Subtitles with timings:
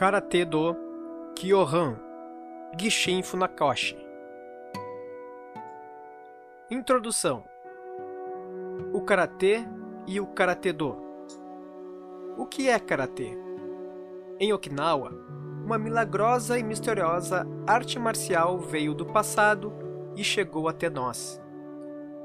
[0.00, 0.74] Karate do
[1.34, 1.94] Kyohan
[2.74, 3.98] Gishin Funakoshi
[6.70, 7.44] Introdução
[8.94, 9.58] O Karatê
[10.06, 10.96] e o Karate do
[12.38, 13.36] O que é Karatê?
[14.38, 15.12] Em Okinawa,
[15.66, 19.70] uma milagrosa e misteriosa arte marcial veio do passado
[20.16, 21.38] e chegou até nós.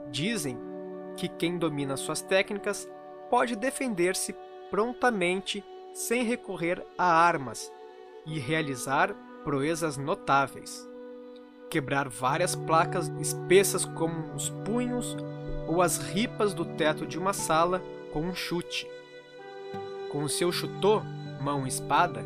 [0.10, 0.58] Dizem
[1.18, 2.90] que quem domina suas técnicas
[3.30, 4.34] pode defender-se
[4.72, 5.62] prontamente
[5.96, 7.72] sem recorrer a armas
[8.26, 10.86] e realizar proezas notáveis.
[11.70, 15.16] Quebrar várias placas espessas como os punhos
[15.66, 17.82] ou as ripas do teto de uma sala
[18.12, 18.86] com um chute.
[20.12, 21.02] Com o seu chutô,
[21.40, 22.26] mão e espada,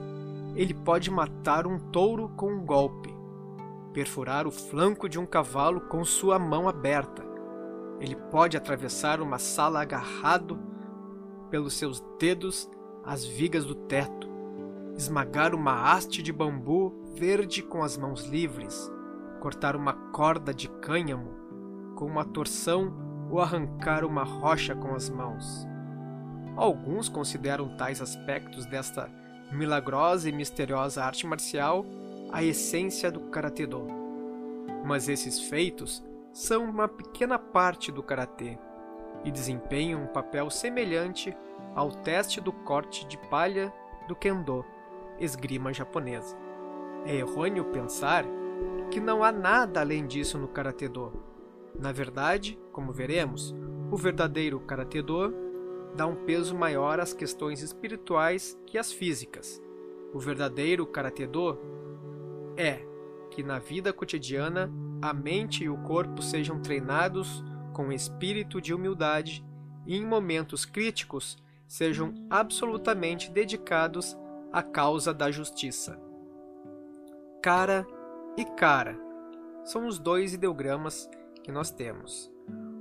[0.56, 3.16] ele pode matar um touro com um golpe,
[3.94, 7.24] perfurar o flanco de um cavalo com sua mão aberta.
[8.00, 10.60] Ele pode atravessar uma sala agarrado
[11.52, 12.68] pelos seus dedos
[13.04, 14.30] as vigas do teto,
[14.96, 18.92] esmagar uma haste de bambu verde com as mãos livres,
[19.40, 21.32] cortar uma corda de cânhamo
[21.96, 22.94] com uma torção
[23.30, 25.68] ou arrancar uma rocha com as mãos.
[26.56, 29.10] Alguns consideram tais aspectos desta
[29.52, 31.86] milagrosa e misteriosa arte marcial
[32.32, 33.88] a essência do Karate Do.
[34.86, 38.58] Mas esses feitos são uma pequena parte do karatê
[39.24, 41.36] e desempenham um papel semelhante
[41.76, 43.74] ao teste do corte de palha
[44.08, 44.66] do kendo,
[45.20, 46.36] esgrima japonesa.
[47.06, 48.26] É errôneo pensar
[48.92, 51.12] que não há nada além disso no karatê do.
[51.80, 53.56] Na verdade, como veremos,
[53.92, 55.34] o verdadeiro karatê do
[55.96, 59.62] dá um peso maior às questões espirituais que às físicas.
[60.14, 61.58] O verdadeiro karatê do
[62.58, 62.86] é
[63.32, 64.72] que na vida cotidiana
[65.02, 67.44] a mente e o corpo sejam treinados
[67.74, 69.46] com espírito de humildade
[69.86, 71.38] e em momentos críticos
[71.70, 74.18] sejam absolutamente dedicados
[74.52, 75.98] à causa da justiça.
[77.42, 77.88] Cara
[78.36, 79.00] e cara
[79.64, 81.10] são os dois ideogramas
[81.44, 82.30] que nós temos.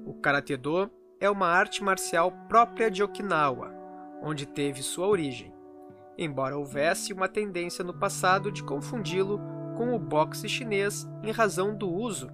[0.04, 0.90] O Karate Do
[1.20, 3.72] é uma arte marcial própria de Okinawa,
[4.22, 5.54] onde teve sua origem,
[6.16, 9.38] embora houvesse uma tendência no passado de confundi-lo
[9.76, 12.30] com o boxe chinês em razão do uso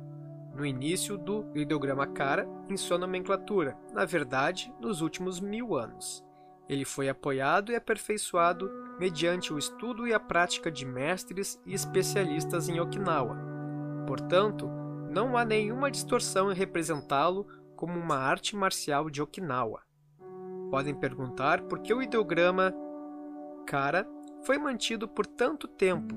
[0.55, 6.25] no início do ideograma cara em sua nomenclatura, na verdade, nos últimos mil anos.
[6.69, 12.69] Ele foi apoiado e aperfeiçoado mediante o estudo e a prática de mestres e especialistas
[12.69, 13.37] em Okinawa.
[14.07, 14.71] Portanto,
[15.11, 19.83] não há nenhuma distorção em representá-lo como uma arte marcial de Okinawa.
[20.71, 22.75] Podem perguntar por que o ideograma
[23.67, 24.07] cara
[24.45, 26.15] foi mantido por tanto tempo.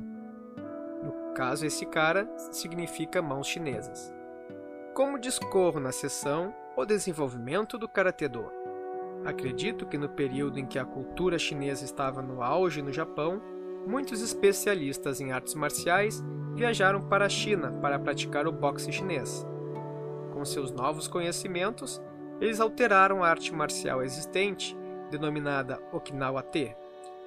[1.03, 4.13] No caso, esse cara significa mãos chinesas.
[4.93, 8.56] Como discorro na sessão O Desenvolvimento do Karate Do.
[9.27, 13.41] Acredito que no período em que a cultura chinesa estava no auge no Japão,
[13.85, 16.23] muitos especialistas em artes marciais
[16.55, 19.45] viajaram para a China para praticar o boxe chinês.
[20.31, 22.01] Com seus novos conhecimentos,
[22.39, 24.77] eles alteraram a arte marcial existente,
[25.11, 26.73] denominada Okinawa-te,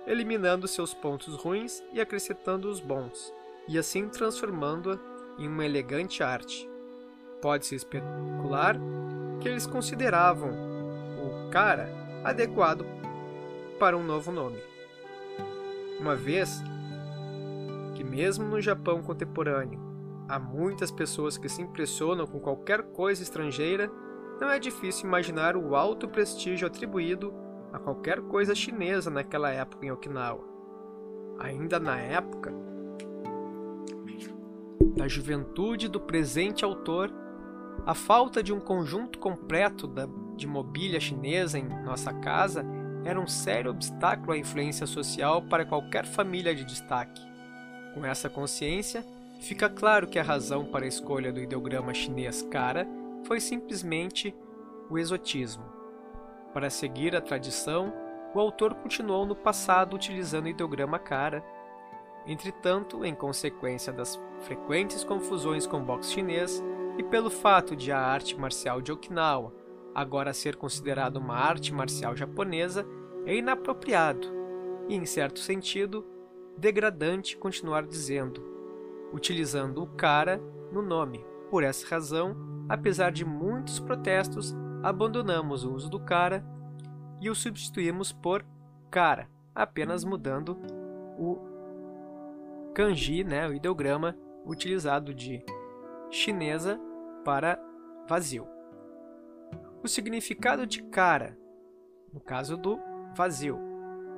[0.06, 3.30] eliminando seus pontos ruins e acrescentando os bons,
[3.68, 4.98] e assim transformando-a
[5.38, 6.66] em uma elegante arte.
[7.42, 8.78] Pode-se especular
[9.38, 10.69] que eles consideravam
[11.50, 11.88] cara
[12.24, 12.86] adequado
[13.78, 14.58] para um novo nome.
[15.98, 16.62] Uma vez
[17.94, 19.80] que, mesmo no Japão contemporâneo,
[20.28, 23.90] há muitas pessoas que se impressionam com qualquer coisa estrangeira,
[24.40, 27.34] não é difícil imaginar o alto prestígio atribuído
[27.72, 30.44] a qualquer coisa chinesa naquela época em Okinawa.
[31.38, 32.52] Ainda na época
[34.96, 37.10] da juventude do presente autor,
[37.86, 39.90] a falta de um conjunto completo
[40.36, 42.64] de mobília chinesa em nossa casa
[43.04, 47.22] era um sério obstáculo à influência social para qualquer família de destaque.
[47.94, 49.04] Com essa consciência,
[49.40, 52.86] fica claro que a razão para a escolha do ideograma chinês cara
[53.24, 54.34] foi simplesmente
[54.90, 55.64] o exotismo.
[56.52, 57.92] Para seguir a tradição,
[58.34, 61.42] o autor continuou no passado utilizando o ideograma cara.
[62.26, 66.62] Entretanto, em consequência das frequentes confusões com o boxe chinês
[66.98, 69.52] e pelo fato de a arte marcial de Okinawa
[69.94, 72.86] agora ser considerado uma arte marcial japonesa,
[73.26, 74.26] é inapropriado
[74.88, 76.06] e, em certo sentido,
[76.56, 78.42] degradante continuar dizendo,
[79.12, 80.40] utilizando o cara
[80.72, 81.24] no nome.
[81.50, 82.36] Por essa razão,
[82.68, 86.44] apesar de muitos protestos, abandonamos o uso do cara
[87.20, 88.44] e o substituímos por
[88.90, 90.56] cara, apenas mudando
[91.18, 91.38] o
[92.74, 94.16] kanji, né, o ideograma
[94.46, 95.44] utilizado de
[96.10, 96.80] chinesa
[97.24, 97.58] para
[98.08, 98.60] vazio
[99.82, 101.38] o significado de cara,
[102.12, 102.78] no caso do
[103.16, 103.58] vazio.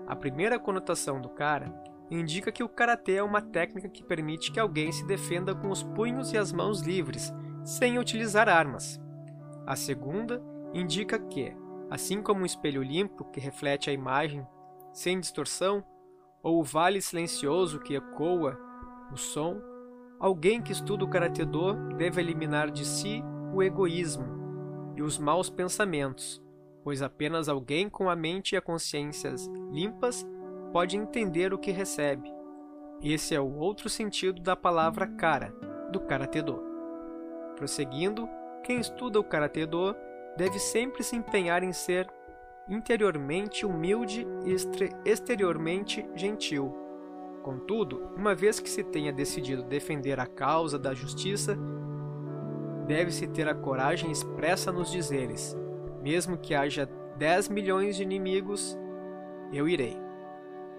[0.07, 1.73] A primeira conotação do cara
[2.11, 5.83] indica que o karatê é uma técnica que permite que alguém se defenda com os
[5.83, 7.33] punhos e as mãos livres,
[7.65, 9.01] sem utilizar armas.
[9.65, 10.43] A segunda
[10.75, 11.57] indica que,
[11.89, 14.45] assim como um espelho limpo que reflete a imagem
[14.93, 15.85] sem distorção,
[16.43, 18.59] ou o vale silencioso que ecoa
[19.13, 19.61] o som,
[20.23, 25.51] alguém que estuda o karatê do deve eliminar de si o egoísmo e os maus
[25.51, 26.41] pensamentos,
[26.85, 29.35] pois apenas alguém com a mente e a consciência
[29.73, 30.25] limpas
[30.73, 32.33] pode entender o que recebe.
[33.03, 35.53] Esse é o outro sentido da palavra cara,
[35.91, 36.63] do karatê do.
[37.57, 38.29] Prosseguindo,
[38.63, 39.93] quem estuda o karatê do
[40.37, 42.09] deve sempre se empenhar em ser
[42.69, 44.55] interiormente humilde e
[45.05, 46.82] exteriormente gentil.
[47.43, 51.59] Contudo, uma vez que se tenha decidido defender a causa da justiça,
[52.87, 55.57] deve-se ter a coragem expressa nos dizeres:
[56.01, 58.79] mesmo que haja 10 milhões de inimigos,
[59.53, 59.97] eu irei.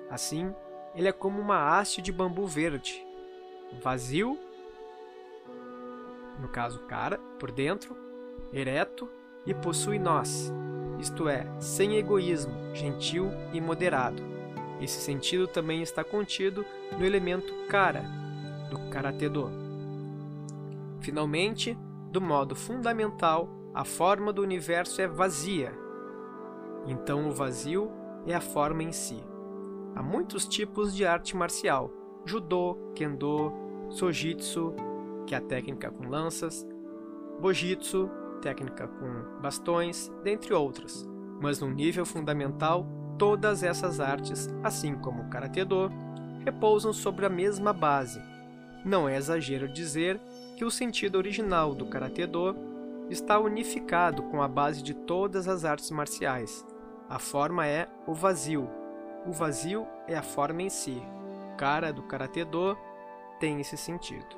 [0.10, 0.54] Assim,
[0.96, 3.06] ele é como uma haste de bambu verde,
[3.82, 4.40] vazio,
[6.40, 7.96] no caso cara, por dentro,
[8.54, 9.10] ereto
[9.46, 10.52] e possui nós,
[11.00, 14.33] isto é, sem egoísmo, gentil e moderado.
[14.82, 16.66] Esse sentido também está contido
[16.98, 18.04] no elemento cara,
[18.70, 19.50] do karatê-do.
[21.00, 21.78] Finalmente,
[22.12, 25.74] do modo fundamental, a forma do universo é vazia.
[26.86, 27.92] Então o vazio
[28.26, 29.24] é a forma em si.
[29.96, 31.92] Há muitos tipos de arte marcial:
[32.26, 33.52] judô, kendo,
[33.90, 34.74] sojitsu,
[35.26, 36.68] que é a técnica com lanças,
[37.40, 38.10] bojitsu,
[38.42, 41.08] técnica com bastões, dentre outras.
[41.42, 42.86] Mas no nível fundamental,
[43.18, 45.92] todas essas artes, assim como o karatê-do,
[46.44, 48.22] repousam sobre a mesma base.
[48.84, 50.20] Não é exagero dizer
[50.58, 52.56] que o sentido original do karatê-do
[53.10, 56.66] está unificado com a base de todas as artes marciais.
[57.10, 58.70] A forma é o vazio.
[59.26, 61.02] O vazio é a forma em si.
[61.54, 62.78] O cara do karatê-do
[63.40, 64.36] tem esse sentido.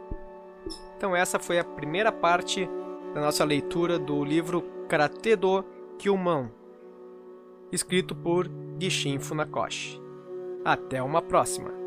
[0.97, 2.69] Então essa foi a primeira parte
[3.13, 5.63] da nossa leitura do livro Karate do
[5.97, 6.49] Kyumon,
[7.75, 8.49] escrito por
[8.79, 10.01] Gishin Funakoshi.
[10.63, 11.84] Até uma próxima!